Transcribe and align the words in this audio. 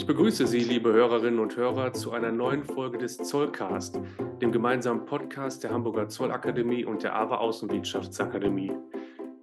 Ich 0.00 0.06
begrüße 0.06 0.46
Sie, 0.46 0.60
liebe 0.60 0.94
Hörerinnen 0.94 1.38
und 1.38 1.58
Hörer, 1.58 1.92
zu 1.92 2.12
einer 2.12 2.32
neuen 2.32 2.64
Folge 2.64 2.96
des 2.96 3.18
Zollcast, 3.18 4.00
dem 4.40 4.50
gemeinsamen 4.50 5.04
Podcast 5.04 5.62
der 5.62 5.72
Hamburger 5.72 6.08
Zollakademie 6.08 6.86
und 6.86 7.02
der 7.02 7.14
AWA 7.14 7.36
Außenwirtschaftsakademie. 7.36 8.72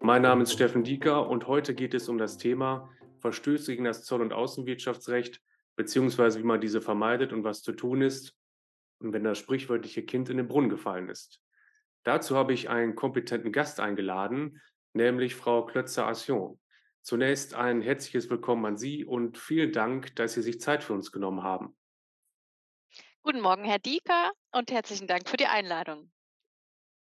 Mein 0.02 0.24
Name 0.24 0.42
ist 0.42 0.54
Steffen 0.54 0.84
Dieker 0.84 1.30
und 1.30 1.46
heute 1.46 1.76
geht 1.76 1.94
es 1.94 2.10
um 2.10 2.18
das 2.18 2.40
Thema 2.40 2.90
Verstöße 3.20 3.72
gegen 3.72 3.84
das 3.84 4.04
Zoll- 4.04 4.24
und 4.24 4.34
Außenwirtschaftsrecht, 4.34 5.44
beziehungsweise 5.76 6.40
wie 6.40 6.48
man 6.48 6.60
diese 6.60 6.82
vermeidet 6.82 7.34
und 7.34 7.44
was 7.44 7.62
zu 7.62 7.74
tun 7.74 8.02
ist, 8.02 8.36
wenn 9.00 9.24
das 9.24 9.38
sprichwörtliche 9.38 10.02
Kind 10.06 10.28
in 10.32 10.38
den 10.38 10.48
Brunnen 10.48 10.72
gefallen 10.72 11.08
ist. 11.08 11.40
Dazu 12.04 12.36
habe 12.36 12.54
ich 12.54 12.68
einen 12.68 12.96
kompetenten 12.96 13.52
Gast 13.52 13.80
eingeladen, 13.80 14.60
nämlich 14.94 15.36
Frau 15.36 15.68
Klötzer-Assion. 15.68 16.60
Zunächst 17.08 17.54
ein 17.54 17.82
herzliches 17.82 18.30
Willkommen 18.30 18.66
an 18.66 18.78
Sie 18.78 19.06
und 19.06 19.38
vielen 19.38 19.72
Dank, 19.72 20.14
dass 20.18 20.34
Sie 20.34 20.42
sich 20.42 20.60
Zeit 20.60 20.84
für 20.84 20.92
uns 20.92 21.14
genommen 21.14 21.42
haben. 21.42 21.74
Guten 23.24 23.40
Morgen, 23.40 23.64
Herr 23.64 23.80
Dieker, 23.80 24.34
und 24.52 24.72
herzlichen 24.72 25.08
Dank 25.08 25.30
für 25.30 25.38
die 25.38 25.46
Einladung. 25.46 26.12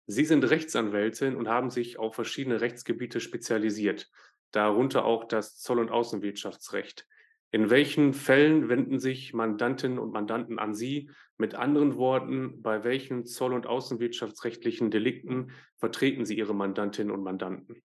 Sie 0.05 0.25
sind 0.25 0.43
Rechtsanwältin 0.43 1.37
und 1.37 1.47
haben 1.47 1.69
sich 1.69 1.99
auf 1.99 2.15
verschiedene 2.15 2.59
Rechtsgebiete 2.59 3.21
spezialisiert, 3.21 4.11
darunter 4.51 5.05
auch 5.05 5.23
das 5.23 5.57
Zoll- 5.57 5.79
und 5.79 5.89
Außenwirtschaftsrecht. 5.89 7.07
In 7.51 7.69
welchen 7.69 8.13
Fällen 8.13 8.67
wenden 8.67 8.99
sich 8.99 9.33
Mandantinnen 9.33 9.99
und 9.99 10.11
Mandanten 10.11 10.59
an 10.59 10.73
Sie? 10.73 11.11
Mit 11.37 11.55
anderen 11.55 11.95
Worten, 11.95 12.61
bei 12.61 12.83
welchen 12.83 13.23
zoll- 13.23 13.53
und 13.53 13.67
außenwirtschaftsrechtlichen 13.67 14.91
Delikten 14.91 15.51
vertreten 15.77 16.25
Sie 16.25 16.37
Ihre 16.37 16.53
Mandantinnen 16.53 17.13
und 17.13 17.23
Mandanten? 17.23 17.81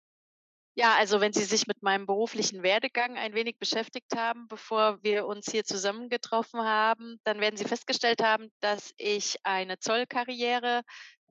Ja, 0.77 0.97
also 0.97 1.20
wenn 1.20 1.33
Sie 1.33 1.44
sich 1.44 1.67
mit 1.69 1.83
meinem 1.83 2.05
beruflichen 2.06 2.64
Werdegang 2.64 3.17
ein 3.17 3.34
wenig 3.34 3.58
beschäftigt 3.58 4.17
haben, 4.17 4.48
bevor 4.48 4.98
wir 5.05 5.25
uns 5.27 5.48
hier 5.50 5.64
zusammengetroffen 5.64 6.61
haben, 6.62 7.20
dann 7.25 7.41
werden 7.41 7.56
Sie 7.56 7.64
festgestellt 7.64 8.22
haben, 8.22 8.50
dass 8.61 8.92
ich 8.97 9.36
eine 9.45 9.78
Zollkarriere 9.78 10.83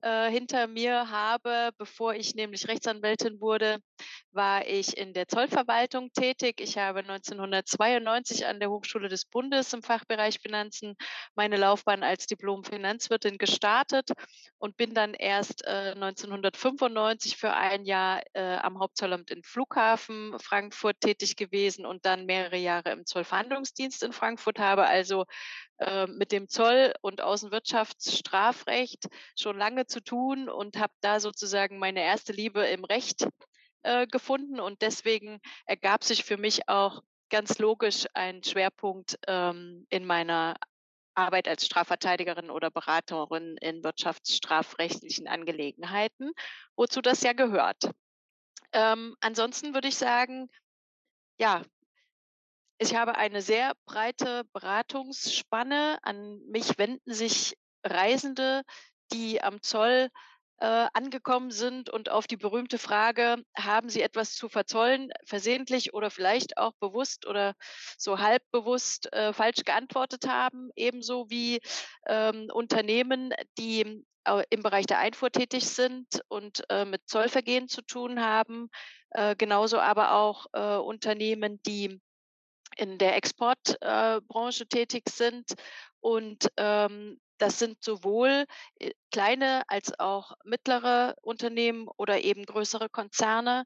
äh, 0.04 0.30
hinter 0.30 0.66
mir 0.66 1.10
habe. 1.10 1.70
Bevor 1.78 2.14
ich 2.14 2.34
nämlich 2.34 2.68
Rechtsanwältin 2.68 3.40
wurde, 3.40 3.78
war 4.32 4.66
ich 4.66 4.96
in 4.98 5.14
der 5.14 5.28
Zollverwaltung 5.28 6.12
tätig. 6.12 6.60
Ich 6.60 6.76
habe 6.76 6.98
1992 7.00 8.46
an 8.46 8.60
der 8.60 8.70
Hochschule 8.70 9.08
des 9.08 9.24
Bundes 9.24 9.72
im 9.72 9.82
Fachbereich 9.82 10.40
Finanzen 10.40 10.94
meine 11.34 11.56
Laufbahn 11.56 12.02
als 12.02 12.26
Diplom-Finanzwirtin 12.26 13.38
gestartet 13.38 14.10
und 14.58 14.76
bin 14.76 14.92
dann 14.92 15.14
erst 15.14 15.64
äh, 15.64 15.92
1995 15.94 17.36
für 17.36 17.54
ein 17.54 17.84
Jahr 17.84 18.22
äh, 18.34 18.56
am 18.56 18.80
Hauptzollamt 18.80 19.30
in 19.30 19.42
Flughafen 19.42 20.38
Frankfurt 20.38 21.00
tätig 21.00 21.36
gewesen 21.36 21.86
und 21.86 22.04
dann 22.04 22.26
mehrere 22.26 22.58
Jahre 22.58 22.90
im 22.90 23.06
Zollverhandlungsdienst 23.06 24.02
in 24.02 24.12
Frankfurt 24.12 24.58
habe 24.58 24.84
also 24.86 25.24
äh, 25.78 26.06
mit 26.06 26.30
dem 26.30 26.48
Zoll- 26.48 26.94
und 27.00 27.20
Außenwirtschaftsstrafrecht 27.20 29.08
schon 29.36 29.58
lange 29.58 29.86
zu 29.94 30.02
tun 30.02 30.48
und 30.48 30.76
habe 30.76 30.92
da 31.00 31.20
sozusagen 31.20 31.78
meine 31.78 32.02
erste 32.02 32.32
Liebe 32.32 32.66
im 32.66 32.84
Recht 32.84 33.28
äh, 33.84 34.06
gefunden. 34.08 34.58
Und 34.58 34.82
deswegen 34.82 35.40
ergab 35.66 36.02
sich 36.02 36.24
für 36.24 36.36
mich 36.36 36.68
auch 36.68 37.02
ganz 37.30 37.58
logisch 37.58 38.06
ein 38.14 38.42
Schwerpunkt 38.42 39.18
ähm, 39.28 39.86
in 39.88 40.04
meiner 40.04 40.56
Arbeit 41.14 41.46
als 41.46 41.64
Strafverteidigerin 41.64 42.50
oder 42.50 42.72
Beraterin 42.72 43.56
in 43.60 43.84
wirtschaftsstrafrechtlichen 43.84 45.28
Angelegenheiten, 45.28 46.32
wozu 46.74 47.00
das 47.00 47.22
ja 47.22 47.32
gehört. 47.32 47.90
Ähm, 48.72 49.14
ansonsten 49.20 49.74
würde 49.74 49.86
ich 49.86 49.96
sagen, 49.96 50.50
ja, 51.38 51.62
ich 52.78 52.96
habe 52.96 53.14
eine 53.14 53.42
sehr 53.42 53.74
breite 53.86 54.42
Beratungsspanne. 54.52 55.98
An 56.02 56.40
mich 56.48 56.76
wenden 56.78 57.14
sich 57.14 57.56
Reisende, 57.84 58.62
die 59.12 59.42
am 59.42 59.62
Zoll 59.62 60.08
äh, 60.58 60.86
angekommen 60.92 61.50
sind 61.50 61.90
und 61.90 62.10
auf 62.10 62.26
die 62.26 62.36
berühmte 62.36 62.78
Frage, 62.78 63.36
haben 63.56 63.88
Sie 63.88 64.02
etwas 64.02 64.34
zu 64.34 64.48
verzollen, 64.48 65.10
versehentlich 65.24 65.94
oder 65.94 66.10
vielleicht 66.10 66.58
auch 66.58 66.72
bewusst 66.80 67.26
oder 67.26 67.54
so 67.98 68.18
halb 68.18 68.42
bewusst 68.50 69.12
äh, 69.12 69.32
falsch 69.32 69.64
geantwortet 69.64 70.28
haben, 70.28 70.70
ebenso 70.76 71.28
wie 71.28 71.60
ähm, 72.06 72.48
Unternehmen, 72.52 73.34
die 73.58 74.04
äh, 74.24 74.42
im 74.50 74.62
Bereich 74.62 74.86
der 74.86 74.98
Einfuhr 74.98 75.30
tätig 75.30 75.64
sind 75.64 76.22
und 76.28 76.64
äh, 76.70 76.84
mit 76.84 77.02
Zollvergehen 77.06 77.68
zu 77.68 77.82
tun 77.82 78.20
haben, 78.20 78.70
äh, 79.10 79.36
genauso 79.36 79.78
aber 79.78 80.14
auch 80.14 80.46
Unternehmen, 80.84 81.60
die 81.66 82.00
in 82.76 82.98
der 82.98 83.16
Exportbranche 83.16 84.66
tätig 84.66 85.04
sind. 85.10 85.52
Und 86.00 86.48
ähm, 86.56 87.20
das 87.38 87.58
sind 87.58 87.82
sowohl 87.82 88.46
äh, 88.78 88.92
kleine 89.10 89.62
als 89.68 89.98
auch 89.98 90.32
mittlere 90.44 91.14
Unternehmen 91.22 91.88
oder 91.96 92.22
eben 92.22 92.44
größere 92.44 92.88
Konzerne, 92.88 93.64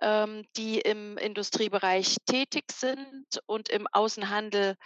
ähm, 0.00 0.44
die 0.56 0.80
im 0.80 1.18
Industriebereich 1.18 2.16
tätig 2.26 2.72
sind 2.72 3.26
und 3.46 3.68
im 3.68 3.86
Außenhandel 3.92 4.76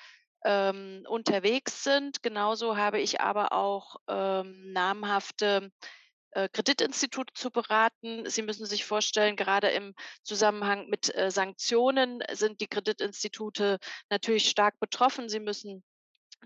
ähm, 0.45 1.05
unterwegs 1.09 1.85
sind. 1.85 2.23
Genauso 2.23 2.77
habe 2.77 3.01
ich 3.01 3.21
aber 3.21 3.53
auch 3.53 3.97
ähm, 4.09 4.73
namhafte 4.73 5.71
äh, 6.37 6.49
Kreditinstitute 6.51 7.33
zu 7.35 7.51
beraten. 7.51 8.29
Sie 8.29 8.43
müssen 8.43 8.67
sich 8.67 8.85
vorstellen, 8.85 9.37
gerade 9.37 9.69
im 9.71 9.95
Zusammenhang 10.23 10.89
mit 10.89 11.15
äh, 11.15 11.31
Sanktionen 11.31 12.23
sind 12.33 12.61
die 12.61 12.69
Kreditinstitute 12.69 13.79
natürlich 14.11 14.51
stark 14.51 14.79
betroffen. 14.79 15.31
Sie 15.31 15.41
müssen 15.41 15.83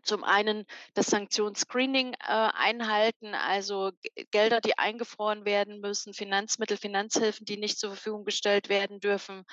zum 0.02 0.24
einen 0.24 0.64
das 0.94 1.06
Sanktionsscreening 1.06 2.14
äh, 2.14 2.16
einhalten, 2.26 3.34
also 3.34 3.92
Gelder, 4.30 4.60
die 4.60 4.78
eingefroren 4.78 5.44
werden 5.44 5.80
müssen, 5.80 6.14
Finanzmittel, 6.14 6.76
Finanzhilfen, 6.76 7.44
die 7.46 7.56
nicht 7.56 7.78
zur 7.78 7.90
Verfügung 7.90 8.24
gestellt 8.24 8.68
werden 8.68 9.00
dürfen. 9.00 9.44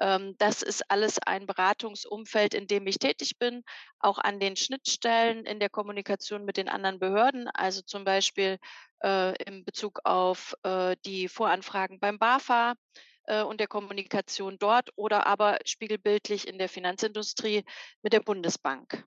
Ähm, 0.00 0.34
das 0.38 0.62
ist 0.62 0.90
alles 0.90 1.18
ein 1.18 1.46
Beratungsumfeld, 1.46 2.54
in 2.54 2.66
dem 2.66 2.86
ich 2.86 2.98
tätig 2.98 3.38
bin, 3.38 3.62
auch 3.98 4.18
an 4.18 4.40
den 4.40 4.56
Schnittstellen 4.56 5.44
in 5.44 5.60
der 5.60 5.70
Kommunikation 5.70 6.44
mit 6.44 6.56
den 6.56 6.68
anderen 6.68 6.98
Behörden, 6.98 7.48
also 7.48 7.82
zum 7.82 8.04
Beispiel 8.04 8.58
äh, 9.04 9.34
in 9.44 9.64
Bezug 9.64 10.00
auf 10.04 10.54
äh, 10.62 10.96
die 11.04 11.28
Voranfragen 11.28 12.00
beim 12.00 12.18
BAFA 12.18 12.74
äh, 13.26 13.42
und 13.42 13.60
der 13.60 13.68
Kommunikation 13.68 14.58
dort 14.58 14.90
oder 14.96 15.26
aber 15.26 15.58
spiegelbildlich 15.64 16.48
in 16.48 16.58
der 16.58 16.68
Finanzindustrie 16.68 17.64
mit 18.02 18.12
der 18.12 18.20
Bundesbank. 18.20 19.04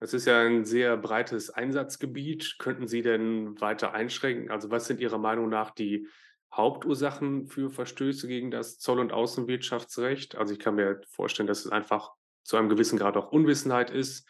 Das 0.00 0.14
ist 0.14 0.24
ja 0.24 0.40
ein 0.40 0.64
sehr 0.64 0.96
breites 0.96 1.50
Einsatzgebiet. 1.50 2.56
Könnten 2.58 2.88
Sie 2.88 3.02
denn 3.02 3.60
weiter 3.60 3.92
einschränken? 3.92 4.50
Also 4.50 4.70
was 4.70 4.86
sind 4.86 4.98
Ihrer 4.98 5.18
Meinung 5.18 5.50
nach 5.50 5.70
die 5.70 6.08
Hauptursachen 6.52 7.46
für 7.46 7.70
Verstöße 7.70 8.26
gegen 8.26 8.50
das 8.50 8.78
Zoll- 8.78 8.98
und 8.98 9.12
Außenwirtschaftsrecht? 9.12 10.36
Also 10.36 10.54
ich 10.54 10.58
kann 10.58 10.76
mir 10.76 11.02
vorstellen, 11.10 11.46
dass 11.46 11.66
es 11.66 11.70
einfach 11.70 12.12
zu 12.42 12.56
einem 12.56 12.70
gewissen 12.70 12.98
Grad 12.98 13.18
auch 13.18 13.30
Unwissenheit 13.30 13.90
ist, 13.90 14.26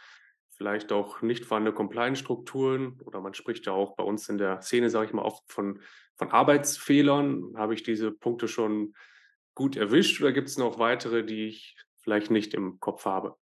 vielleicht 0.50 0.90
auch 0.90 1.22
nicht 1.22 1.46
vorhandene 1.46 1.74
Compliance-Strukturen 1.74 3.00
oder 3.04 3.20
man 3.20 3.34
spricht 3.34 3.64
ja 3.66 3.72
auch 3.72 3.94
bei 3.94 4.02
uns 4.02 4.28
in 4.28 4.38
der 4.38 4.60
Szene, 4.62 4.90
sage 4.90 5.06
ich 5.06 5.12
mal, 5.12 5.22
oft 5.22 5.50
von, 5.50 5.80
von 6.16 6.32
Arbeitsfehlern. 6.32 7.54
Habe 7.56 7.74
ich 7.74 7.84
diese 7.84 8.10
Punkte 8.10 8.48
schon 8.48 8.94
gut 9.54 9.76
erwischt 9.76 10.20
oder 10.20 10.32
gibt 10.32 10.48
es 10.48 10.58
noch 10.58 10.80
weitere, 10.80 11.24
die 11.24 11.46
ich 11.46 11.76
vielleicht 12.02 12.32
nicht 12.32 12.54
im 12.54 12.80
Kopf 12.80 13.04
habe? 13.04 13.36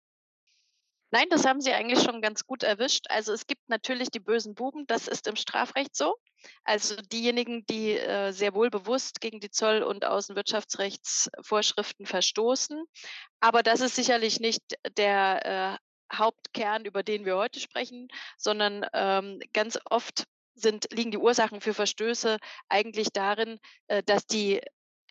Nein, 1.12 1.28
das 1.30 1.46
haben 1.46 1.62
Sie 1.62 1.72
eigentlich 1.72 2.04
schon 2.04 2.22
ganz 2.22 2.46
gut 2.46 2.64
erwischt. 2.64 3.06
Also 3.10 3.32
es 3.32 3.48
gibt 3.48 3.70
natürlich 3.70 4.12
die 4.12 4.20
bösen 4.20 4.56
Buben, 4.56 4.86
das 4.88 5.08
ist 5.08 5.28
im 5.28 5.38
Strafrecht 5.38 5.96
so. 5.96 6.18
Also 6.66 6.98
diejenigen, 6.98 7.66
die 7.66 7.98
äh, 7.98 8.32
sehr 8.32 8.54
wohl 8.54 8.70
bewusst 8.70 9.22
gegen 9.22 9.40
die 9.40 9.50
Zoll- 9.50 9.84
und 9.84 10.04
Außenwirtschaftsrechtsvorschriften 10.06 12.06
verstoßen. 12.06 12.84
Aber 13.40 13.64
das 13.64 13.80
ist 13.80 13.96
sicherlich 13.96 14.42
nicht 14.42 14.62
der 14.98 15.46
äh, 15.46 15.78
Hauptkern, 16.14 16.86
über 16.86 17.04
den 17.04 17.26
wir 17.26 17.38
heute 17.38 17.60
sprechen, 17.60 18.08
sondern 18.38 18.86
ähm, 18.94 19.40
ganz 19.54 19.80
oft 19.90 20.24
sind, 20.56 20.88
liegen 20.92 21.12
die 21.12 21.18
Ursachen 21.18 21.62
für 21.62 21.74
Verstöße 21.74 22.38
eigentlich 22.68 23.10
darin, 23.14 23.60
äh, 23.88 24.04
dass 24.04 24.26
die 24.26 24.62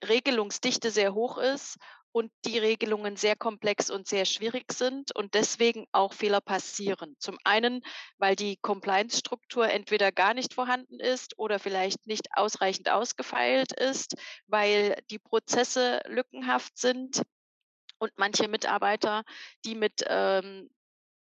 Regelungsdichte 0.07 0.91
sehr 0.91 1.15
hoch 1.15 1.39
ist 1.39 1.79
und 2.17 2.33
die 2.47 2.57
Regelungen 2.57 3.17
sehr 3.17 3.37
komplex 3.37 3.91
und 3.91 4.09
sehr 4.09 4.25
schwierig 4.25 4.73
sind 4.73 5.15
und 5.15 5.35
deswegen 5.35 5.87
auch 5.93 6.15
Fehler 6.15 6.41
passieren. 6.41 7.15
Zum 7.19 7.37
einen, 7.45 7.83
weil 8.17 8.35
die 8.37 8.57
Compliance-Struktur 8.57 9.69
entweder 9.69 10.13
gar 10.13 10.33
nicht 10.33 10.55
vorhanden 10.55 10.99
ist 10.99 11.39
oder 11.39 11.59
vielleicht 11.59 12.07
nicht 12.07 12.29
ausreichend 12.35 12.89
ausgefeilt 12.89 13.73
ist, 13.73 14.15
weil 14.47 14.97
die 15.11 15.19
Prozesse 15.19 16.01
lückenhaft 16.07 16.79
sind 16.79 17.21
und 17.99 18.13
manche 18.17 18.49
Mitarbeiter, 18.49 19.23
die 19.67 19.75
mit 19.75 20.03
ähm, 20.09 20.71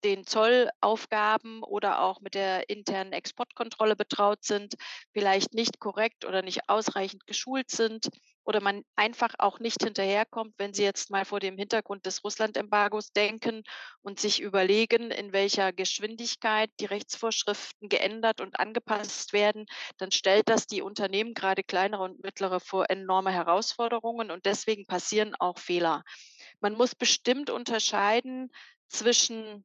den 0.04 0.26
Zollaufgaben 0.26 1.62
oder 1.62 2.02
auch 2.02 2.20
mit 2.20 2.34
der 2.34 2.68
internen 2.68 3.14
Exportkontrolle 3.14 3.96
betraut 3.96 4.44
sind, 4.44 4.74
vielleicht 5.14 5.54
nicht 5.54 5.80
korrekt 5.80 6.26
oder 6.26 6.42
nicht 6.42 6.68
ausreichend 6.68 7.26
geschult 7.26 7.70
sind 7.70 8.10
oder 8.44 8.60
man 8.60 8.84
einfach 8.96 9.34
auch 9.38 9.58
nicht 9.60 9.82
hinterherkommt, 9.82 10.54
wenn 10.58 10.74
Sie 10.74 10.82
jetzt 10.82 11.10
mal 11.10 11.24
vor 11.24 11.40
dem 11.40 11.56
Hintergrund 11.56 12.06
des 12.06 12.24
Russland-Embargos 12.24 13.12
denken 13.12 13.62
und 14.02 14.20
sich 14.20 14.40
überlegen, 14.40 15.10
in 15.10 15.32
welcher 15.32 15.72
Geschwindigkeit 15.72 16.70
die 16.80 16.86
Rechtsvorschriften 16.86 17.88
geändert 17.88 18.40
und 18.40 18.58
angepasst 18.58 19.32
werden, 19.32 19.66
dann 19.98 20.10
stellt 20.10 20.48
das 20.48 20.66
die 20.66 20.82
Unternehmen, 20.82 21.34
gerade 21.34 21.62
kleinere 21.62 22.02
und 22.02 22.22
mittlere, 22.22 22.60
vor 22.60 22.90
enorme 22.90 23.30
Herausforderungen 23.30 24.30
und 24.30 24.46
deswegen 24.46 24.86
passieren 24.86 25.34
auch 25.38 25.58
Fehler. 25.58 26.02
Man 26.60 26.74
muss 26.74 26.94
bestimmt 26.94 27.50
unterscheiden 27.50 28.50
zwischen 28.88 29.64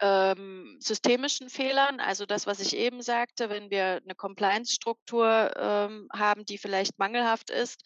ähm, 0.00 0.76
systemischen 0.80 1.48
Fehlern, 1.48 2.00
also 2.00 2.26
das, 2.26 2.46
was 2.46 2.60
ich 2.60 2.76
eben 2.76 3.02
sagte, 3.02 3.48
wenn 3.48 3.70
wir 3.70 4.00
eine 4.04 4.14
Compliance-Struktur 4.14 5.52
ähm, 5.56 6.08
haben, 6.12 6.44
die 6.44 6.58
vielleicht 6.58 6.98
mangelhaft 6.98 7.50
ist, 7.50 7.82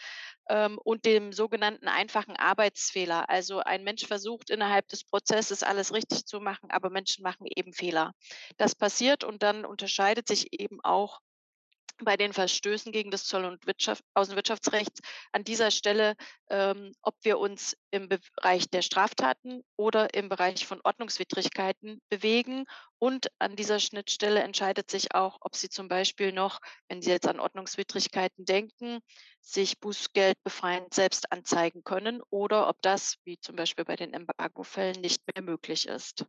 ähm, 0.50 0.78
und 0.82 1.04
dem 1.04 1.32
sogenannten 1.32 1.88
einfachen 1.88 2.36
Arbeitsfehler. 2.36 3.30
Also 3.30 3.60
ein 3.60 3.84
Mensch 3.84 4.06
versucht 4.06 4.50
innerhalb 4.50 4.88
des 4.88 5.04
Prozesses 5.04 5.62
alles 5.62 5.94
richtig 5.94 6.26
zu 6.26 6.40
machen, 6.40 6.70
aber 6.70 6.90
Menschen 6.90 7.22
machen 7.22 7.46
eben 7.46 7.72
Fehler. 7.72 8.12
Das 8.56 8.74
passiert 8.74 9.22
und 9.24 9.42
dann 9.42 9.64
unterscheidet 9.64 10.26
sich 10.26 10.48
eben 10.52 10.80
auch 10.82 11.20
bei 12.04 12.16
den 12.16 12.32
Verstößen 12.32 12.92
gegen 12.92 13.10
das 13.10 13.24
Zoll- 13.24 13.44
und 13.44 13.66
Wirtschaft, 13.66 14.04
Außenwirtschaftsrecht 14.14 15.00
an 15.32 15.44
dieser 15.44 15.70
Stelle, 15.70 16.14
ähm, 16.48 16.92
ob 17.02 17.16
wir 17.22 17.38
uns 17.38 17.76
im 17.90 18.08
Bereich 18.08 18.68
der 18.70 18.82
Straftaten 18.82 19.62
oder 19.76 20.14
im 20.14 20.28
Bereich 20.28 20.66
von 20.66 20.80
Ordnungswidrigkeiten 20.82 22.00
bewegen. 22.08 22.64
Und 22.98 23.28
an 23.38 23.56
dieser 23.56 23.80
Schnittstelle 23.80 24.42
entscheidet 24.42 24.90
sich 24.90 25.14
auch, 25.14 25.38
ob 25.40 25.56
Sie 25.56 25.68
zum 25.68 25.88
Beispiel 25.88 26.32
noch, 26.32 26.60
wenn 26.88 27.02
Sie 27.02 27.10
jetzt 27.10 27.28
an 27.28 27.40
Ordnungswidrigkeiten 27.40 28.44
denken, 28.44 29.00
sich 29.40 29.80
Bußgeld 29.80 30.42
befreiend 30.42 30.92
selbst 30.94 31.32
anzeigen 31.32 31.82
können 31.84 32.20
oder 32.30 32.68
ob 32.68 32.80
das, 32.82 33.16
wie 33.24 33.38
zum 33.40 33.56
Beispiel 33.56 33.84
bei 33.84 33.96
den 33.96 34.12
Embargo-Fällen, 34.12 35.00
nicht 35.00 35.22
mehr 35.34 35.42
möglich 35.42 35.86
ist. 35.86 36.26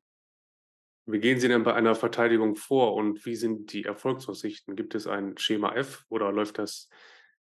Wie 1.12 1.20
gehen 1.20 1.40
Sie 1.40 1.48
denn 1.48 1.64
bei 1.64 1.74
einer 1.74 1.96
Verteidigung 1.96 2.56
vor 2.56 2.94
und 2.96 3.26
wie 3.26 3.36
sind 3.36 3.74
die 3.74 3.86
Erfolgsaussichten? 3.86 4.76
Gibt 4.76 4.96
es 4.96 5.08
ein 5.08 5.38
Schema 5.38 5.74
F 5.76 6.06
oder 6.10 6.32
läuft 6.32 6.58
das 6.58 6.90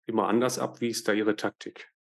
immer 0.06 0.28
anders 0.28 0.60
ab? 0.60 0.80
Wie 0.80 0.90
ist 0.90 1.08
da 1.08 1.14
Ihre 1.14 1.36
Taktik? 1.36 1.92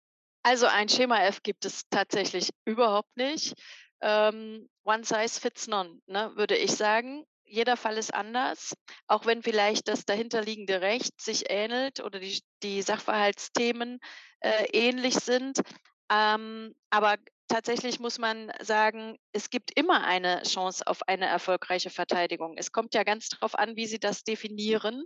Also 0.43 0.67
ein 0.67 0.87
Schema 0.87 1.23
F 1.23 1.43
gibt 1.43 1.65
es 1.65 1.83
tatsächlich 1.89 2.51
überhaupt 2.65 3.15
nicht. 3.17 3.53
Ähm, 4.01 4.69
one 4.83 5.03
size 5.03 5.41
fits 5.41 5.67
none, 5.67 5.99
ne, 6.05 6.31
würde 6.35 6.55
ich 6.55 6.71
sagen. 6.71 7.25
Jeder 7.43 7.77
Fall 7.77 7.97
ist 7.97 8.13
anders, 8.13 8.73
auch 9.07 9.25
wenn 9.25 9.41
vielleicht 9.41 9.87
das 9.87 10.05
dahinterliegende 10.05 10.81
Recht 10.81 11.19
sich 11.19 11.49
ähnelt 11.49 12.01
oder 12.01 12.19
die, 12.19 12.41
die 12.61 12.81
Sachverhaltsthemen 12.81 13.99
äh, 14.41 14.65
ähnlich 14.71 15.15
sind. 15.15 15.61
Ähm, 16.09 16.75
aber 16.89 17.17
tatsächlich 17.47 17.99
muss 17.99 18.19
man 18.19 18.51
sagen, 18.61 19.17
es 19.31 19.49
gibt 19.49 19.77
immer 19.77 20.03
eine 20.03 20.43
Chance 20.43 20.85
auf 20.85 21.07
eine 21.07 21.25
erfolgreiche 21.25 21.89
Verteidigung. 21.89 22.55
Es 22.57 22.71
kommt 22.71 22.93
ja 22.93 23.03
ganz 23.03 23.29
darauf 23.29 23.57
an, 23.57 23.75
wie 23.75 23.87
Sie 23.87 23.99
das 23.99 24.23
definieren. 24.23 25.03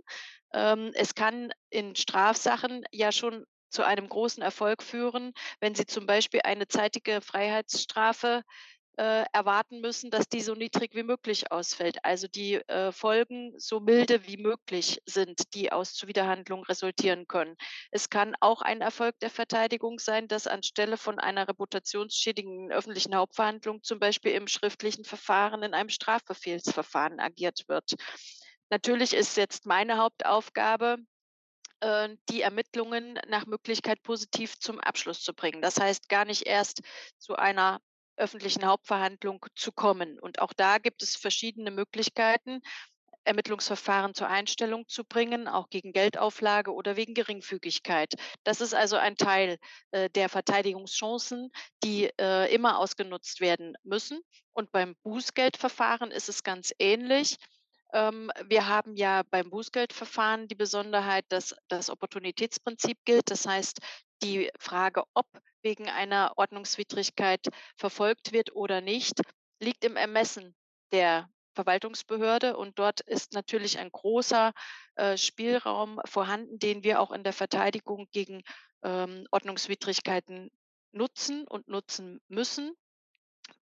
Ähm, 0.52 0.90
es 0.94 1.14
kann 1.14 1.52
in 1.70 1.96
Strafsachen 1.96 2.84
ja 2.90 3.12
schon 3.12 3.44
zu 3.70 3.84
einem 3.84 4.08
großen 4.08 4.42
Erfolg 4.42 4.82
führen, 4.82 5.32
wenn 5.60 5.74
Sie 5.74 5.86
zum 5.86 6.06
Beispiel 6.06 6.40
eine 6.44 6.68
zeitige 6.68 7.20
Freiheitsstrafe 7.22 8.42
äh, 8.96 9.24
erwarten 9.32 9.80
müssen, 9.80 10.10
dass 10.10 10.28
die 10.28 10.42
so 10.42 10.54
niedrig 10.54 10.94
wie 10.94 11.02
möglich 11.02 11.50
ausfällt. 11.50 12.04
Also 12.04 12.28
die 12.28 12.56
äh, 12.68 12.92
Folgen 12.92 13.54
so 13.58 13.80
milde 13.80 14.26
wie 14.26 14.36
möglich 14.36 15.00
sind, 15.06 15.54
die 15.54 15.72
aus 15.72 15.94
Zuwiderhandlungen 15.94 16.64
resultieren 16.66 17.26
können. 17.26 17.56
Es 17.90 18.10
kann 18.10 18.34
auch 18.40 18.60
ein 18.60 18.82
Erfolg 18.82 19.18
der 19.20 19.30
Verteidigung 19.30 19.98
sein, 19.98 20.28
dass 20.28 20.46
anstelle 20.46 20.96
von 20.96 21.18
einer 21.18 21.48
reputationsschädigenden 21.48 22.70
öffentlichen 22.70 23.14
Hauptverhandlung 23.14 23.82
zum 23.82 23.98
Beispiel 23.98 24.32
im 24.32 24.46
schriftlichen 24.46 25.04
Verfahren 25.04 25.62
in 25.62 25.74
einem 25.74 25.88
Strafbefehlsverfahren 25.88 27.18
agiert 27.18 27.64
wird. 27.68 27.94
Natürlich 28.68 29.14
ist 29.14 29.36
jetzt 29.36 29.64
meine 29.66 29.98
Hauptaufgabe, 29.98 30.98
äh, 31.80 32.10
die 32.28 32.42
Ermittlungen 32.42 33.18
nach 33.26 33.46
Möglichkeit 33.46 34.02
positiv 34.02 34.58
zum 34.58 34.80
Abschluss 34.80 35.22
zu 35.22 35.34
bringen. 35.34 35.62
Das 35.62 35.80
heißt, 35.80 36.08
gar 36.08 36.24
nicht 36.24 36.46
erst 36.46 36.82
zu 37.18 37.36
einer 37.36 37.80
öffentlichen 38.16 38.66
Hauptverhandlung 38.66 39.44
zu 39.54 39.72
kommen. 39.72 40.18
Und 40.18 40.40
auch 40.40 40.52
da 40.52 40.78
gibt 40.78 41.02
es 41.02 41.16
verschiedene 41.16 41.70
Möglichkeiten, 41.70 42.60
Ermittlungsverfahren 43.24 44.14
zur 44.14 44.28
Einstellung 44.28 44.88
zu 44.88 45.04
bringen, 45.04 45.48
auch 45.48 45.68
gegen 45.70 45.92
Geldauflage 45.92 46.72
oder 46.72 46.96
wegen 46.96 47.14
Geringfügigkeit. 47.14 48.14
Das 48.44 48.60
ist 48.60 48.74
also 48.74 48.96
ein 48.96 49.16
Teil 49.16 49.58
äh, 49.92 50.10
der 50.10 50.28
Verteidigungschancen, 50.28 51.50
die 51.84 52.10
äh, 52.20 52.52
immer 52.52 52.78
ausgenutzt 52.78 53.40
werden 53.40 53.74
müssen. 53.84 54.20
Und 54.52 54.72
beim 54.72 54.96
Bußgeldverfahren 55.02 56.10
ist 56.10 56.28
es 56.28 56.42
ganz 56.42 56.72
ähnlich. 56.78 57.36
Ähm, 57.92 58.30
wir 58.48 58.68
haben 58.68 58.96
ja 58.96 59.22
beim 59.30 59.50
Bußgeldverfahren 59.50 60.48
die 60.48 60.54
Besonderheit, 60.54 61.24
dass 61.28 61.54
das 61.68 61.90
Opportunitätsprinzip 61.90 62.98
gilt. 63.04 63.30
Das 63.30 63.46
heißt, 63.46 63.78
die 64.22 64.50
Frage, 64.58 65.04
ob 65.14 65.26
wegen 65.62 65.88
einer 65.88 66.32
Ordnungswidrigkeit 66.36 67.48
verfolgt 67.76 68.32
wird 68.32 68.54
oder 68.54 68.80
nicht, 68.80 69.22
liegt 69.60 69.84
im 69.84 69.96
Ermessen 69.96 70.54
der 70.92 71.28
Verwaltungsbehörde. 71.54 72.56
Und 72.56 72.78
dort 72.78 73.00
ist 73.00 73.32
natürlich 73.32 73.78
ein 73.78 73.90
großer 73.90 74.52
äh, 74.96 75.16
Spielraum 75.16 76.00
vorhanden, 76.04 76.58
den 76.58 76.82
wir 76.84 77.00
auch 77.00 77.10
in 77.12 77.24
der 77.24 77.32
Verteidigung 77.32 78.08
gegen 78.12 78.42
ähm, 78.82 79.26
Ordnungswidrigkeiten 79.30 80.50
nutzen 80.92 81.46
und 81.46 81.68
nutzen 81.68 82.20
müssen. 82.28 82.72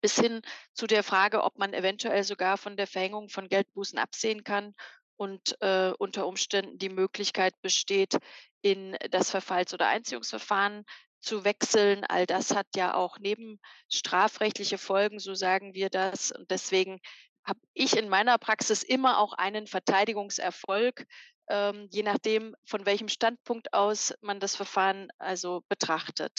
Bis 0.00 0.16
hin 0.16 0.42
zu 0.74 0.86
der 0.86 1.02
Frage, 1.02 1.42
ob 1.42 1.58
man 1.58 1.72
eventuell 1.72 2.22
sogar 2.24 2.56
von 2.56 2.76
der 2.76 2.86
Verhängung 2.86 3.28
von 3.28 3.48
Geldbußen 3.48 3.98
absehen 3.98 4.44
kann 4.44 4.74
und 5.16 5.60
äh, 5.60 5.92
unter 5.98 6.26
Umständen 6.26 6.78
die 6.78 6.88
Möglichkeit 6.88 7.60
besteht, 7.62 8.18
in 8.62 8.96
das 9.10 9.30
Verfalls- 9.30 9.74
oder 9.74 9.88
Einziehungsverfahren 9.88 10.84
zu 11.20 11.44
wechseln. 11.44 12.04
All 12.04 12.26
das 12.26 12.54
hat 12.54 12.66
ja 12.76 12.94
auch 12.94 13.18
neben 13.18 13.60
strafrechtliche 13.90 14.78
Folgen, 14.78 15.18
so 15.18 15.34
sagen 15.34 15.74
wir 15.74 15.90
das. 15.90 16.32
Und 16.32 16.50
deswegen 16.50 17.00
habe 17.44 17.60
ich 17.74 17.96
in 17.96 18.08
meiner 18.08 18.38
Praxis 18.38 18.82
immer 18.82 19.18
auch 19.18 19.32
einen 19.32 19.66
Verteidigungserfolg, 19.66 21.06
ähm, 21.48 21.88
je 21.90 22.02
nachdem, 22.02 22.54
von 22.66 22.84
welchem 22.84 23.08
Standpunkt 23.08 23.72
aus 23.72 24.14
man 24.20 24.38
das 24.40 24.54
Verfahren 24.54 25.08
also 25.18 25.62
betrachtet. 25.68 26.32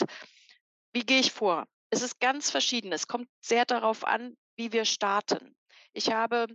Wie 0.93 1.05
gehe 1.05 1.19
ich 1.19 1.31
vor? 1.31 1.65
Es 1.89 2.01
ist 2.01 2.19
ganz 2.19 2.51
verschieden. 2.51 2.93
Es 2.93 3.07
kommt 3.07 3.27
sehr 3.41 3.65
darauf 3.65 4.05
an, 4.05 4.35
wie 4.55 4.71
wir 4.71 4.85
starten. 4.85 5.55
Ich 5.93 6.11
habe 6.11 6.47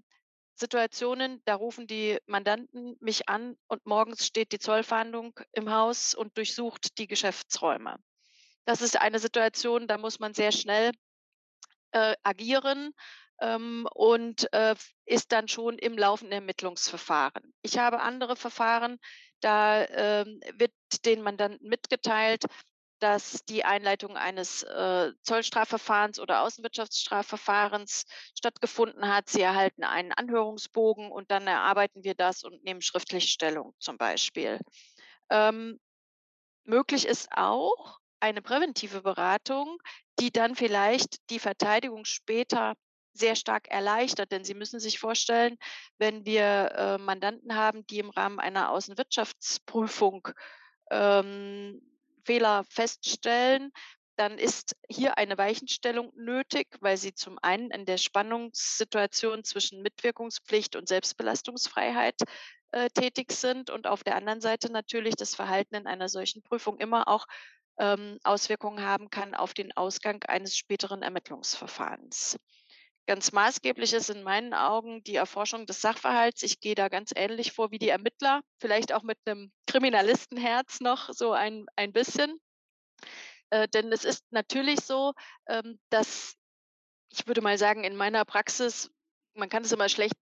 Situationen, 0.57 1.43
da 1.45 1.57
rufen 1.57 1.89
die 1.89 2.19
Mandanten 2.27 2.97
mich 3.01 3.29
an 3.29 3.57
und 3.67 3.85
morgens 3.87 4.25
steht 4.25 4.53
die 4.53 4.61
Zollfahndung 4.61 5.39
im 5.53 5.73
Haus 5.73 6.15
und 6.15 6.37
durchsucht 6.37 6.97
die 6.99 7.09
Geschäftsräume. 7.09 7.97
Das 8.65 8.83
ist 8.83 9.01
eine 9.01 9.19
Situation, 9.19 9.87
da 9.87 9.99
muss 9.99 10.21
man 10.21 10.35
sehr 10.35 10.53
schnell 10.53 10.93
äh, 11.93 12.15
agieren 12.23 12.95
ähm, 13.41 13.87
und 13.95 14.53
äh, 14.53 14.75
ist 15.05 15.33
dann 15.33 15.49
schon 15.49 15.79
im 15.79 15.99
laufenden 15.99 16.33
Ermittlungsverfahren. 16.33 17.53
Ich 17.63 17.79
habe 17.79 18.01
andere 18.01 18.37
Verfahren, 18.37 18.99
da 19.41 19.85
ähm, 19.87 20.41
wird 20.55 20.73
den 21.05 21.23
Mandanten 21.23 21.69
mitgeteilt, 21.69 22.45
dass 23.01 23.45
die 23.45 23.65
Einleitung 23.65 24.17
eines 24.17 24.63
äh, 24.63 25.13
Zollstrafverfahrens 25.23 26.19
oder 26.19 26.43
Außenwirtschaftsstrafverfahrens 26.43 28.07
stattgefunden 28.39 29.07
hat. 29.13 29.29
Sie 29.29 29.43
erhalten 29.43 29.85
einen 29.85 30.13
Anhörungsbogen 30.13 31.11
und 31.11 31.31
dann 31.31 31.47
erarbeiten 31.47 32.05
wir 32.05 32.15
das 32.15 32.45
und 32.45 32.65
nehmen 32.65 32.81
schriftlich 32.81 33.31
Stellung 33.31 33.75
zum 33.79 33.99
Beispiel. 33.99 34.59
Ähm, 35.29 35.79
möglich 36.65 37.07
ist 37.07 37.29
auch 37.33 37.99
eine 38.21 38.43
präventive 38.43 39.03
Beratung, 39.03 39.79
die 40.19 40.31
dann 40.31 40.55
vielleicht 40.55 41.29
die 41.31 41.39
Verteidigung 41.39 42.05
später 42.05 42.75
sehr 43.13 43.37
stark 43.37 43.69
erleichtert. 43.69 44.33
Denn 44.33 44.45
Sie 44.45 44.55
müssen 44.55 44.81
sich 44.81 44.99
vorstellen, 44.99 45.57
wenn 45.99 46.25
wir 46.25 46.73
äh, 46.75 46.99
Mandanten 46.99 47.55
haben, 47.55 47.87
die 47.87 47.99
im 47.99 48.11
Rahmen 48.11 48.41
einer 48.41 48.71
Außenwirtschaftsprüfung 48.71 50.29
ähm, 50.91 51.81
Fehler 52.25 52.65
feststellen, 52.71 53.73
dann 54.17 54.39
ist 54.39 54.77
hier 54.89 55.19
eine 55.19 55.37
Weichenstellung 55.39 56.13
nötig, 56.15 56.69
weil 56.81 56.97
sie 56.97 57.15
zum 57.15 57.39
einen 57.43 57.71
in 57.71 57.85
der 57.85 57.99
Spannungssituation 57.99 59.43
zwischen 59.43 59.83
Mitwirkungspflicht 59.83 60.77
und 60.77 60.89
Selbstbelastungsfreiheit 60.89 62.21
äh, 62.71 62.91
tätig 62.91 63.33
sind 63.33 63.71
und 63.71 63.87
auf 63.87 64.05
der 64.05 64.17
anderen 64.17 64.41
Seite 64.41 64.71
natürlich 64.71 65.17
das 65.17 65.35
Verhalten 65.35 65.75
in 65.75 65.87
einer 65.87 66.09
solchen 66.09 66.43
Prüfung 66.43 66.79
immer 66.79 67.09
auch 67.09 67.27
ähm, 67.79 68.19
Auswirkungen 68.25 68.85
haben 68.85 69.11
kann 69.11 69.35
auf 69.35 69.55
den 69.55 69.77
Ausgang 69.77 70.23
eines 70.25 70.57
späteren 70.57 71.03
Ermittlungsverfahrens. 71.03 72.39
Ganz 73.07 73.33
maßgeblich 73.33 73.93
ist 73.93 74.09
in 74.09 74.23
meinen 74.23 74.55
Augen 74.55 75.03
die 75.05 75.17
Erforschung 75.17 75.67
des 75.67 75.81
Sachverhalts. 75.81 76.43
Ich 76.43 76.61
gehe 76.61 76.75
da 76.75 76.89
ganz 76.89 77.13
ähnlich 77.15 77.53
vor 77.53 77.71
wie 77.71 77.79
die 77.79 77.91
Ermittler, 77.91 78.41
vielleicht 78.61 78.93
auch 78.93 79.03
mit 79.03 79.19
einem 79.27 79.53
Kriminalistenherz 79.67 80.81
noch 80.81 81.11
so 81.13 81.33
ein, 81.33 81.67
ein 81.77 81.93
bisschen. 81.93 82.41
Äh, 83.51 83.69
denn 83.69 83.93
es 83.93 84.05
ist 84.05 84.25
natürlich 84.31 84.81
so, 84.81 85.13
ähm, 85.49 85.79
dass 85.91 86.37
ich 87.11 87.27
würde 87.27 87.43
mal 87.43 87.59
sagen, 87.59 87.85
in 87.85 87.95
meiner 87.95 88.25
Praxis 88.25 88.91
man 89.35 89.49
kann 89.49 89.65
es 89.65 89.73
immer 89.73 89.89
schlecht 89.89 90.15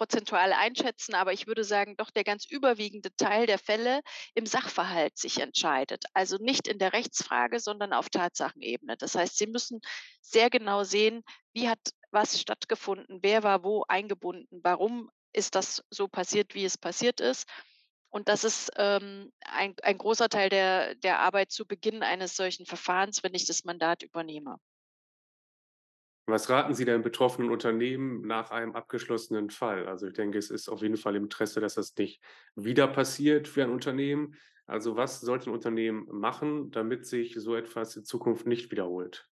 prozentual 0.00 0.54
einschätzen, 0.54 1.14
aber 1.14 1.34
ich 1.34 1.46
würde 1.46 1.62
sagen, 1.62 1.94
doch 1.98 2.08
der 2.10 2.24
ganz 2.24 2.46
überwiegende 2.46 3.14
Teil 3.16 3.44
der 3.44 3.58
Fälle 3.58 4.00
im 4.34 4.46
Sachverhalt 4.46 5.18
sich 5.18 5.40
entscheidet. 5.40 6.04
Also 6.14 6.38
nicht 6.38 6.68
in 6.68 6.78
der 6.78 6.94
Rechtsfrage, 6.94 7.60
sondern 7.60 7.92
auf 7.92 8.08
Tatsachenebene. 8.08 8.96
Das 8.96 9.14
heißt, 9.14 9.36
Sie 9.36 9.46
müssen 9.46 9.82
sehr 10.22 10.48
genau 10.48 10.84
sehen, 10.84 11.22
wie 11.52 11.68
hat 11.68 11.80
was 12.12 12.40
stattgefunden, 12.40 13.18
wer 13.20 13.42
war 13.42 13.62
wo 13.62 13.84
eingebunden, 13.88 14.60
warum 14.62 15.10
ist 15.34 15.54
das 15.54 15.84
so 15.90 16.08
passiert, 16.08 16.54
wie 16.54 16.64
es 16.64 16.78
passiert 16.78 17.20
ist. 17.20 17.46
Und 18.08 18.30
das 18.30 18.42
ist 18.44 18.72
ähm, 18.76 19.30
ein, 19.44 19.74
ein 19.82 19.98
großer 19.98 20.30
Teil 20.30 20.48
der, 20.48 20.94
der 20.94 21.18
Arbeit 21.18 21.52
zu 21.52 21.66
Beginn 21.66 22.02
eines 22.02 22.36
solchen 22.36 22.64
Verfahrens, 22.64 23.22
wenn 23.22 23.34
ich 23.34 23.44
das 23.44 23.64
Mandat 23.64 24.02
übernehme. 24.02 24.56
Was 26.30 26.48
raten 26.48 26.74
Sie 26.74 26.84
denn 26.84 27.02
betroffenen 27.02 27.50
Unternehmen 27.50 28.26
nach 28.26 28.50
einem 28.50 28.74
abgeschlossenen 28.74 29.50
Fall? 29.50 29.86
Also 29.86 30.06
ich 30.06 30.14
denke, 30.14 30.38
es 30.38 30.50
ist 30.50 30.68
auf 30.68 30.82
jeden 30.82 30.96
Fall 30.96 31.16
im 31.16 31.24
Interesse, 31.24 31.60
dass 31.60 31.74
das 31.74 31.96
nicht 31.96 32.22
wieder 32.54 32.88
passiert 32.88 33.48
für 33.48 33.62
ein 33.62 33.70
Unternehmen. 33.70 34.36
Also 34.66 34.96
was 34.96 35.20
sollte 35.20 35.50
ein 35.50 35.54
Unternehmen 35.54 36.06
machen, 36.10 36.70
damit 36.70 37.06
sich 37.06 37.34
so 37.36 37.56
etwas 37.56 37.96
in 37.96 38.04
Zukunft 38.04 38.46
nicht 38.46 38.70
wiederholt? 38.70 39.28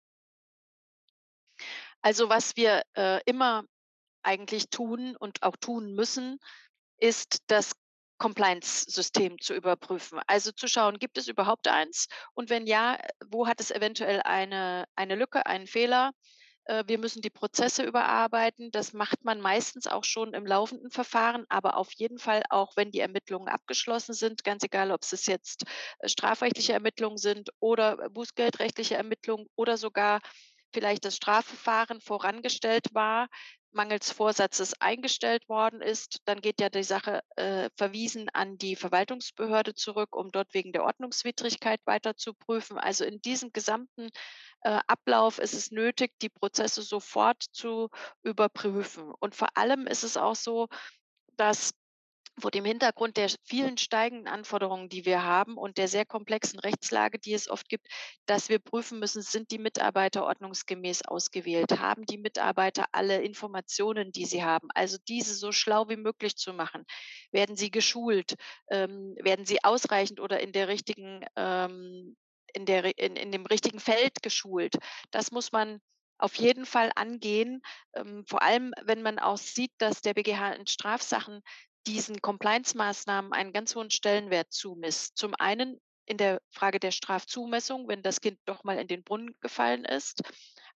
Also 2.03 2.29
was 2.29 2.57
wir 2.57 2.83
äh, 2.97 3.21
immer 3.27 3.65
eigentlich 4.23 4.69
tun 4.71 5.17
und 5.17 5.43
auch 5.43 5.57
tun 5.57 5.95
müssen, 5.95 6.39
ist 6.99 7.43
das 7.47 7.73
Compliance-System 8.19 9.41
zu 9.41 9.55
überprüfen. 9.55 10.21
Also 10.27 10.51
zu 10.53 10.67
schauen, 10.67 10.99
gibt 10.99 11.19
es 11.19 11.29
überhaupt 11.29 11.69
eins? 11.69 12.09
Und 12.35 12.51
wenn 12.51 12.67
ja, 12.67 12.99
wo 13.27 13.47
hat 13.47 13.61
es 13.61 13.71
eventuell 13.71 14.21
eine, 14.23 14.87
eine 14.97 15.15
Lücke, 15.15 15.47
einen 15.47 15.67
Fehler? 15.67 16.13
Äh, 16.69 16.85
wir 16.87 16.99
müssen 16.99 17.23
die 17.23 17.31
Prozesse 17.31 17.83
überarbeiten. 17.83 18.71
Das 18.71 18.93
macht 18.93 19.25
man 19.25 19.41
meistens 19.41 19.87
auch 19.87 20.05
schon 20.05 20.35
im 20.35 20.47
laufenden 20.47 20.91
Verfahren, 20.91 21.45
aber 21.49 21.77
auf 21.77 21.93
jeden 21.93 22.19
Fall 22.19 22.43
auch, 22.51 22.77
wenn 22.77 22.93
die 22.93 23.01
Ermittlungen 23.01 23.49
abgeschlossen 23.49 24.13
sind, 24.13 24.45
ganz 24.45 24.63
egal, 24.63 24.93
ob 24.93 25.03
es 25.03 25.27
jetzt 25.27 25.65
äh, 26.01 26.09
strafrechtliche 26.09 26.75
Ermittlungen 26.75 27.19
sind 27.19 27.51
oder 27.59 28.09
bußgeldrechtliche 28.11 28.97
Ermittlungen 28.97 29.47
oder 29.57 29.77
sogar 29.77 30.21
vielleicht 30.73 31.07
das 31.07 31.17
Strafverfahren 31.17 32.01
vorangestellt 32.03 32.87
war, 32.93 33.29
mangels 33.79 34.11
Vorsatzes 34.11 34.75
eingestellt 34.81 35.49
worden 35.49 35.81
ist, 35.81 36.21
dann 36.25 36.41
geht 36.41 36.61
ja 36.61 36.69
die 36.69 36.83
Sache 36.83 37.21
äh, 37.37 37.71
verwiesen 37.77 38.29
an 38.31 38.59
die 38.59 38.75
Verwaltungsbehörde 38.75 39.75
zurück, 39.75 40.17
um 40.17 40.33
dort 40.33 40.53
wegen 40.53 40.73
der 40.73 40.83
Ordnungswidrigkeit 40.83 41.81
weiter 41.85 42.17
zu 42.17 42.35
prüfen. 42.35 42.77
Also 42.77 43.05
in 43.05 43.23
diesem 43.23 43.53
gesamten 43.53 44.09
äh, 44.63 44.81
Ablauf 44.89 45.39
ist 45.39 45.55
es 45.55 45.71
nötig, 45.71 46.11
die 46.21 46.29
Prozesse 46.29 46.83
sofort 46.83 47.45
zu 47.53 47.89
überprüfen. 48.25 49.13
Und 49.21 49.37
vor 49.37 49.57
allem 49.57 49.87
ist 49.87 50.03
es 50.03 50.17
auch 50.17 50.35
so, 50.35 50.67
dass 51.37 51.71
vor 52.41 52.51
dem 52.51 52.65
Hintergrund 52.65 53.17
der 53.17 53.29
vielen 53.45 53.79
steigenden 53.79 54.29
Anforderungen, 54.29 54.89
die 54.89 55.05
wir 55.05 55.23
haben 55.23 55.57
und 55.57 55.79
der 55.79 55.89
sehr 55.89 56.05
komplexen 56.05 56.59
Rechtslage, 56.59 57.19
die 57.19 57.35
es 57.35 57.49
oft 57.49 57.69
gibt, 57.69 57.89
dass 58.27 58.49
wir 58.49 58.59
prüfen 58.59 58.99
müssen, 58.99 59.23
sind 59.23 59.51
die 59.51 59.59
Mitarbeiter 59.59 60.25
ordnungsgemäß 60.25 61.03
ausgewählt? 61.03 61.79
Haben 61.79 62.07
die 62.07 62.19
Mitarbeiter 62.19 62.87
alle 62.93 63.23
Informationen, 63.23 64.13
die 64.13 64.25
sie 64.25 64.45
haben? 64.45 64.69
Also 64.75 64.99
diese 65.09 65.35
so 65.35 65.53
schlau 65.53 65.89
wie 65.89 65.97
möglich 65.97 66.37
zu 66.37 66.53
machen. 66.53 66.85
Werden 67.33 67.57
sie 67.57 67.71
geschult? 67.71 68.35
Ähm, 68.71 69.17
werden 69.21 69.47
sie 69.47 69.63
ausreichend 69.65 70.21
oder 70.21 70.41
in 70.41 70.53
der 70.53 70.69
richtigen 70.69 71.25
ähm, 71.37 72.17
in, 72.55 72.67
der, 72.67 72.99
in, 72.99 73.17
in 73.17 73.31
dem 73.31 73.47
richtigen 73.47 73.81
Feld 73.81 74.23
geschult. 74.23 74.77
Das 75.11 75.31
muss 75.31 75.53
man 75.53 75.81
auf 76.19 76.35
jeden 76.35 76.67
Fall 76.67 76.91
angehen, 76.97 77.63
ähm, 77.95 78.25
vor 78.27 78.43
allem 78.43 78.75
wenn 78.83 79.03
man 79.03 79.19
auch 79.19 79.39
sieht, 79.39 79.73
dass 79.79 80.03
der 80.03 80.15
BGH 80.15 80.53
in 80.55 80.67
Strafsachen 80.67 81.43
diesen 81.87 82.21
Compliance-Maßnahmen 82.21 83.33
einen 83.33 83.53
ganz 83.53 83.75
hohen 83.75 83.91
Stellenwert 83.91 84.53
zumisst. 84.53 85.17
Zum 85.17 85.35
einen 85.39 85.81
in 86.07 86.17
der 86.17 86.41
Frage 86.51 86.81
der 86.81 86.91
Strafzumessung, 86.91 87.89
wenn 87.89 88.03
das 88.03 88.21
Kind 88.21 88.39
doch 88.47 88.65
mal 88.65 88.79
in 88.79 88.89
den 88.89 89.05
Brunnen 89.05 89.35
gefallen 89.41 89.85
ist, 89.85 90.23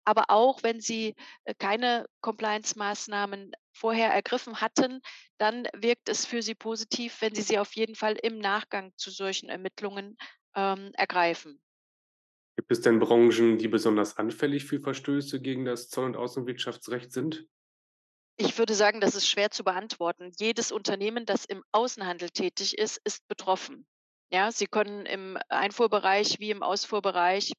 aber 0.05 0.25
auch 0.29 0.63
wenn 0.63 0.81
sie 0.81 1.15
äh, 1.45 1.55
keine 1.55 2.07
Compliance-Maßnahmen 2.21 3.53
vorher 3.73 4.11
ergriffen 4.13 4.61
hatten, 4.61 5.01
dann 5.39 5.67
wirkt 5.75 6.09
es 6.09 6.27
für 6.27 6.43
sie 6.43 6.55
positiv, 6.55 7.21
wenn 7.21 7.35
sie 7.35 7.43
sie 7.43 7.59
auf 7.59 7.75
jeden 7.75 7.95
Fall 7.95 8.17
im 8.23 8.39
Nachgang 8.39 8.93
zu 8.97 9.11
solchen 9.11 9.49
Ermittlungen 9.49 10.17
ähm, 10.55 10.91
ergreifen. 10.95 11.63
Gibt 12.57 12.71
es 12.71 12.83
denn 12.83 12.99
Branchen, 12.99 13.57
die 13.57 13.69
besonders 13.69 14.19
anfällig 14.19 14.67
für 14.67 14.81
Verstöße 14.81 15.41
gegen 15.41 15.65
das 15.65 15.89
Zoll- 15.89 16.05
und 16.05 16.17
Außenwirtschaftsrecht 16.17 17.11
sind? 17.11 17.47
Ich 18.37 18.57
würde 18.59 18.75
sagen, 18.75 19.01
das 19.01 19.15
ist 19.15 19.29
schwer 19.29 19.51
zu 19.51 19.63
beantworten. 19.63 20.33
Jedes 20.39 20.73
Unternehmen, 20.73 21.27
das 21.27 21.45
im 21.45 21.63
Außenhandel 21.73 22.31
tätig 22.31 22.79
ist, 22.79 22.99
ist 23.05 23.27
betroffen. 23.29 23.87
Ja, 24.31 24.51
Sie 24.51 24.67
können 24.67 25.05
im 25.07 25.39
Einfuhrbereich 25.49 26.39
wie 26.41 26.51
im 26.51 26.63
Ausfuhrbereich 26.63 27.53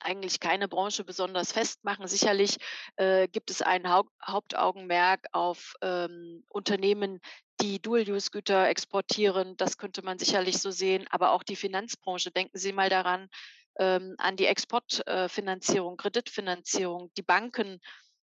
eigentlich 0.00 0.40
keine 0.40 0.68
Branche 0.68 1.04
besonders 1.04 1.52
festmachen. 1.52 2.06
Sicherlich 2.06 2.56
äh, 2.96 3.28
gibt 3.28 3.50
es 3.50 3.62
ein 3.62 3.90
Hau 3.90 4.04
Hauptaugenmerk 4.26 5.26
auf 5.32 5.74
ähm, 5.82 6.44
Unternehmen, 6.48 7.20
die 7.60 7.80
Dual-Use-Güter 7.80 8.68
exportieren. 8.68 9.56
Das 9.56 9.78
könnte 9.78 10.02
man 10.02 10.18
sicherlich 10.18 10.58
so 10.58 10.70
sehen. 10.70 11.06
Aber 11.10 11.32
auch 11.32 11.42
die 11.42 11.56
Finanzbranche. 11.56 12.30
Denken 12.30 12.58
Sie 12.58 12.72
mal 12.72 12.90
daran, 12.90 13.28
ähm, 13.78 14.14
an 14.18 14.36
die 14.36 14.46
Exportfinanzierung, 14.46 15.96
Kreditfinanzierung. 15.96 17.10
Die 17.16 17.22
Banken 17.22 17.80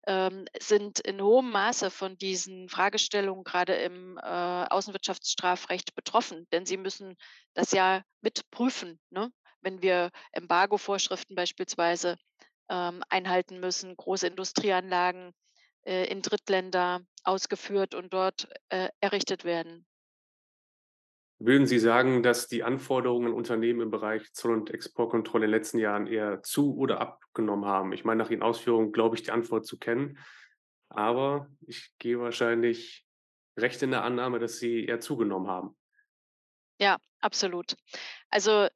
ähm, 0.06 0.46
sind 0.58 1.00
in 1.00 1.20
hohem 1.22 1.50
Maße 1.50 1.90
von 1.90 2.16
diesen 2.18 2.68
Fragestellungen 2.68 3.44
gerade 3.44 3.74
im 3.74 4.18
äh, 4.18 4.20
Außenwirtschaftsstrafrecht 4.22 5.94
betroffen, 5.94 6.46
denn 6.52 6.66
sie 6.66 6.76
müssen 6.76 7.16
das 7.54 7.72
ja 7.72 8.02
mitprüfen, 8.20 9.00
ne? 9.10 9.30
wenn 9.60 9.82
wir 9.82 10.10
Embargo-Vorschriften 10.32 11.34
beispielsweise 11.34 12.18
ähm, 12.68 13.02
einhalten 13.08 13.60
müssen, 13.60 13.96
große 13.96 14.26
Industrieanlagen 14.26 15.32
äh, 15.84 16.04
in 16.06 16.22
Drittländer 16.22 17.00
ausgeführt 17.24 17.94
und 17.94 18.12
dort 18.12 18.48
äh, 18.68 18.88
errichtet 19.00 19.44
werden. 19.44 19.86
Würden 21.38 21.66
Sie 21.66 21.78
sagen, 21.78 22.22
dass 22.22 22.46
die 22.48 22.62
Anforderungen 22.62 23.28
an 23.28 23.34
Unternehmen 23.34 23.80
im 23.80 23.90
Bereich 23.90 24.32
Zoll- 24.32 24.54
und 24.54 24.70
Exportkontrolle 24.70 25.46
in 25.46 25.50
den 25.50 25.58
letzten 25.58 25.78
Jahren 25.78 26.06
eher 26.06 26.42
zu 26.42 26.76
oder 26.76 27.00
abgenommen 27.00 27.64
haben? 27.64 27.92
Ich 27.92 28.04
meine, 28.04 28.22
nach 28.22 28.30
Ihren 28.30 28.42
Ausführungen 28.42 28.92
glaube 28.92 29.16
ich, 29.16 29.22
die 29.22 29.32
Antwort 29.32 29.66
zu 29.66 29.78
kennen, 29.78 30.18
aber 30.88 31.48
ich 31.66 31.92
gehe 31.98 32.20
wahrscheinlich 32.20 33.04
recht 33.56 33.82
in 33.82 33.90
der 33.90 34.04
Annahme, 34.04 34.38
dass 34.38 34.58
sie 34.58 34.84
eher 34.84 35.00
zugenommen 35.00 35.48
haben. 35.48 35.76
Ja, 36.78 36.98
absolut. 37.20 37.76
Also 38.30 38.68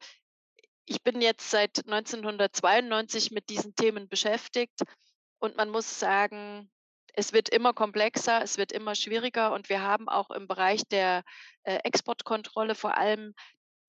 ich 0.85 1.03
bin 1.03 1.21
jetzt 1.21 1.51
seit 1.51 1.85
1992 1.87 3.31
mit 3.31 3.51
diesen 3.51 3.75
Themen 3.75 4.09
beschäftigt 4.09 4.83
und 5.39 5.57
man 5.57 5.69
muss 5.69 6.01
sagen, 6.01 6.71
es 7.19 7.33
wird 7.33 7.49
immer 7.49 7.73
komplexer, 7.73 8.43
es 8.43 8.59
wird 8.59 8.71
immer 8.71 8.95
schwieriger 8.95 9.53
und 9.53 9.69
wir 9.69 9.83
haben 9.83 10.09
auch 10.09 10.31
im 10.31 10.47
Bereich 10.47 10.83
der 10.87 11.25
äh, 11.65 11.79
Exportkontrolle 11.83 12.77
vor 12.77 12.97
allem 12.97 13.35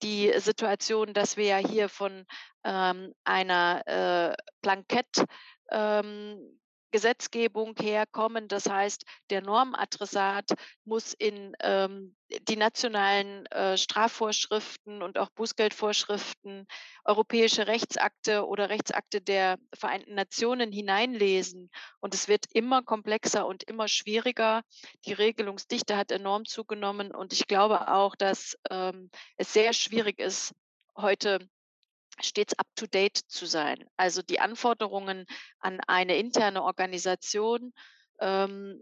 die 0.02 0.34
Situation, 0.38 1.14
dass 1.14 1.38
wir 1.38 1.46
ja 1.46 1.58
hier 1.58 1.90
von 1.90 2.26
ähm, 2.64 3.14
einer 3.24 3.84
äh, 3.86 4.36
Plankett 4.64 5.26
ähm, 5.70 6.60
Gesetzgebung 6.92 7.76
herkommen. 7.80 8.48
Das 8.48 8.70
heißt, 8.70 9.04
der 9.30 9.42
Normadressat 9.42 10.52
muss 10.86 11.14
in 11.14 11.56
ähm, 11.62 12.16
die 12.48 12.56
nationalen 12.56 13.46
äh, 13.48 13.78
Strafvorschriften 13.78 15.02
und 15.02 15.18
auch 15.18 15.30
Bußgeldvorschriften, 15.30 16.68
europäische 17.04 17.68
Rechtsakte 17.68 18.46
oder 18.46 18.70
Rechtsakte 18.70 19.22
der 19.22 19.58
Vereinten 19.74 20.16
Nationen 20.16 20.72
hineinlesen. 20.72 21.70
Und 22.00 22.14
es 22.14 22.28
wird 22.28 22.46
immer 22.54 22.84
komplexer 22.84 23.48
und 23.48 23.64
immer 23.64 23.88
schwieriger. 23.88 24.62
Die 25.06 25.14
Regelungsdichte 25.14 25.98
hat 25.98 26.12
enorm 26.12 26.46
zugenommen. 26.46 27.12
Und 27.12 27.34
ich 27.34 27.48
glaube 27.48 27.90
auch, 27.90 28.16
dass 28.16 28.58
ähm, 28.70 29.10
es 29.38 29.54
sehr 29.54 29.74
schwierig 29.74 30.20
ist, 30.20 30.54
heute 30.96 31.40
stets 32.22 32.58
up-to-date 32.58 33.18
zu 33.18 33.46
sein. 33.46 33.86
Also 33.98 34.22
die 34.22 34.40
Anforderungen 34.40 35.26
an 35.60 35.80
eine 35.88 36.18
interne 36.18 36.64
Organisation 36.64 37.74
ähm, 38.20 38.82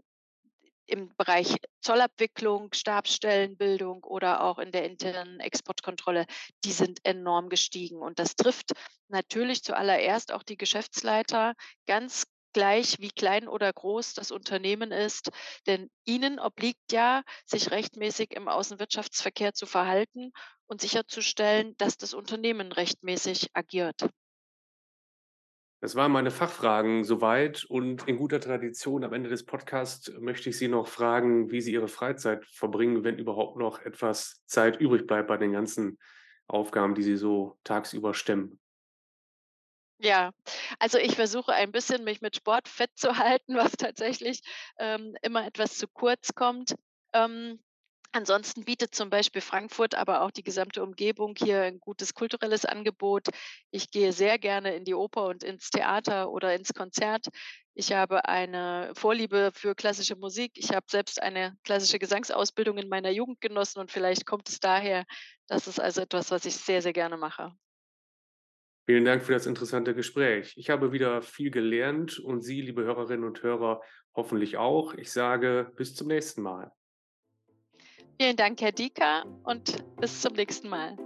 im 0.86 1.14
Bereich 1.16 1.56
Zollabwicklung, 1.82 2.72
Stabsstellenbildung 2.72 4.04
oder 4.04 4.42
auch 4.42 4.58
in 4.58 4.72
der 4.72 4.84
internen 4.84 5.38
Exportkontrolle, 5.38 6.26
die 6.64 6.72
sind 6.72 7.00
enorm 7.04 7.50
gestiegen. 7.50 7.98
Und 7.98 8.18
das 8.18 8.36
trifft 8.36 8.72
natürlich 9.08 9.62
zuallererst 9.62 10.32
auch 10.32 10.42
die 10.42 10.56
Geschäftsleiter 10.56 11.54
ganz 11.86 12.24
gleich 12.52 12.98
wie 13.00 13.10
klein 13.10 13.48
oder 13.48 13.72
groß 13.72 14.14
das 14.14 14.30
Unternehmen 14.30 14.92
ist, 14.92 15.30
denn 15.66 15.90
ihnen 16.04 16.38
obliegt 16.40 16.92
ja, 16.92 17.22
sich 17.46 17.70
rechtmäßig 17.70 18.32
im 18.34 18.48
Außenwirtschaftsverkehr 18.48 19.54
zu 19.54 19.66
verhalten 19.66 20.32
und 20.66 20.80
sicherzustellen, 20.80 21.74
dass 21.78 21.96
das 21.96 22.14
Unternehmen 22.14 22.72
rechtmäßig 22.72 23.50
agiert. 23.54 24.08
Das 25.80 25.94
waren 25.94 26.10
meine 26.10 26.32
Fachfragen 26.32 27.04
soweit 27.04 27.64
und 27.64 28.08
in 28.08 28.16
guter 28.16 28.40
Tradition 28.40 29.04
am 29.04 29.12
Ende 29.12 29.28
des 29.30 29.44
Podcasts 29.46 30.12
möchte 30.18 30.48
ich 30.50 30.58
Sie 30.58 30.66
noch 30.66 30.88
fragen, 30.88 31.50
wie 31.52 31.60
Sie 31.60 31.72
Ihre 31.72 31.86
Freizeit 31.88 32.44
verbringen, 32.46 33.04
wenn 33.04 33.18
überhaupt 33.18 33.56
noch 33.58 33.80
etwas 33.80 34.42
Zeit 34.46 34.80
übrig 34.80 35.06
bleibt 35.06 35.28
bei 35.28 35.36
den 35.36 35.52
ganzen 35.52 35.98
Aufgaben, 36.48 36.94
die 36.96 37.02
Sie 37.04 37.16
so 37.16 37.58
tagsüber 37.62 38.12
stemmen. 38.12 38.58
Ja, 40.00 40.30
also 40.78 40.98
ich 40.98 41.16
versuche 41.16 41.52
ein 41.52 41.72
bisschen 41.72 42.04
mich 42.04 42.20
mit 42.20 42.36
Sport 42.36 42.68
fit 42.68 42.90
zu 42.96 43.16
halten, 43.18 43.56
was 43.56 43.72
tatsächlich 43.72 44.40
ähm, 44.78 45.16
immer 45.22 45.46
etwas 45.46 45.76
zu 45.76 45.88
kurz 45.88 46.34
kommt. 46.34 46.74
Ähm, 47.12 47.60
ansonsten 48.12 48.64
bietet 48.64 48.94
zum 48.94 49.10
Beispiel 49.10 49.42
Frankfurt, 49.42 49.94
aber 49.96 50.22
auch 50.22 50.30
die 50.30 50.44
gesamte 50.44 50.82
Umgebung 50.84 51.34
hier 51.36 51.62
ein 51.62 51.80
gutes 51.80 52.14
kulturelles 52.14 52.64
Angebot. 52.64 53.28
Ich 53.70 53.90
gehe 53.90 54.12
sehr 54.12 54.38
gerne 54.38 54.74
in 54.76 54.84
die 54.84 54.94
Oper 54.94 55.26
und 55.26 55.42
ins 55.42 55.70
Theater 55.70 56.30
oder 56.30 56.54
ins 56.54 56.72
Konzert. 56.74 57.26
Ich 57.74 57.92
habe 57.92 58.24
eine 58.28 58.92
Vorliebe 58.94 59.50
für 59.54 59.74
klassische 59.74 60.16
Musik. 60.16 60.52
Ich 60.54 60.70
habe 60.72 60.86
selbst 60.88 61.20
eine 61.22 61.56
klassische 61.64 61.98
Gesangsausbildung 61.98 62.78
in 62.78 62.88
meiner 62.88 63.10
Jugend 63.10 63.40
genossen 63.40 63.80
und 63.80 63.90
vielleicht 63.92 64.26
kommt 64.26 64.48
es 64.48 64.60
daher. 64.60 65.04
Das 65.48 65.66
ist 65.66 65.80
also 65.80 66.00
etwas, 66.02 66.30
was 66.30 66.44
ich 66.44 66.56
sehr, 66.56 66.82
sehr 66.82 66.92
gerne 66.92 67.16
mache. 67.16 67.52
Vielen 68.88 69.04
Dank 69.04 69.22
für 69.22 69.34
das 69.34 69.44
interessante 69.44 69.94
Gespräch. 69.94 70.54
Ich 70.56 70.70
habe 70.70 70.92
wieder 70.92 71.20
viel 71.20 71.50
gelernt 71.50 72.18
und 72.18 72.40
Sie, 72.40 72.62
liebe 72.62 72.84
Hörerinnen 72.84 73.26
und 73.26 73.42
Hörer, 73.42 73.82
hoffentlich 74.14 74.56
auch. 74.56 74.94
Ich 74.94 75.12
sage 75.12 75.70
bis 75.76 75.94
zum 75.94 76.08
nächsten 76.08 76.40
Mal. 76.40 76.72
Vielen 78.18 78.36
Dank, 78.36 78.62
Herr 78.62 78.72
Dieker, 78.72 79.26
und 79.44 79.84
bis 80.00 80.22
zum 80.22 80.32
nächsten 80.32 80.70
Mal. 80.70 80.96